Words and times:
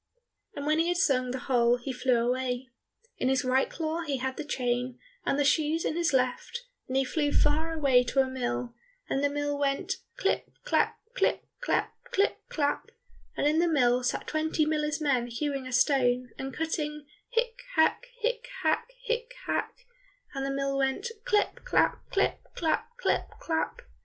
And 0.55 0.65
when 0.65 0.79
he 0.79 0.87
had 0.87 0.97
sung 0.97 1.29
the 1.29 1.37
whole 1.37 1.77
he 1.77 1.93
flew 1.93 2.17
away. 2.27 2.69
In 3.19 3.29
his 3.29 3.43
right 3.45 3.69
claw 3.69 4.01
he 4.01 4.17
had 4.17 4.35
the 4.35 4.43
chain 4.43 4.97
and 5.27 5.37
the 5.37 5.45
shoes 5.45 5.85
in 5.85 5.95
his 5.95 6.11
left, 6.11 6.63
and 6.87 6.97
he 6.97 7.03
flew 7.05 7.31
far 7.31 7.71
away 7.71 8.03
to 8.05 8.19
a 8.23 8.27
mill, 8.27 8.73
and 9.07 9.23
the 9.23 9.29
mill 9.29 9.59
went, 9.59 9.97
"klipp 10.17 10.49
klapp, 10.65 10.95
klipp 11.15 11.41
klapp, 11.61 11.91
klipp 12.11 12.37
klapp," 12.49 12.89
and 13.37 13.45
in 13.45 13.59
the 13.59 13.67
mill 13.67 14.01
sat 14.01 14.25
twenty 14.25 14.65
miller's 14.65 14.99
men 14.99 15.27
hewing 15.27 15.67
a 15.67 15.71
stone, 15.71 16.29
and 16.39 16.51
cutting, 16.51 17.05
hick 17.29 17.59
hack, 17.75 18.07
hick 18.21 18.47
hack, 18.63 18.87
hick 19.03 19.31
hack, 19.45 19.85
and 20.33 20.43
the 20.43 20.49
mill 20.49 20.79
went 20.79 21.09
klipp 21.25 21.63
klapp, 21.63 21.99
klipp 22.11 22.39
klapp, 22.55 22.85
klipp 22.99 23.29
klapp. 23.39 23.81